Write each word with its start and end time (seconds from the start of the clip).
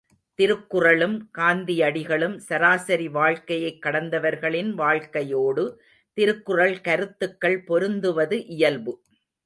திருக்குறளும் 0.33 1.29
காந்தியடிகளும் 1.37 2.37
சராசரி 2.37 3.07
வாழ்க்கையைக் 3.07 3.85
கடந்தவர்களின் 3.85 4.73
வாழ்க்கையோடு 4.73 5.81
திருக்குறள் 6.13 6.81
கருத்துக்கள் 6.81 7.63
பொருந்துவது 7.63 8.43
இயல்பு. 8.47 9.01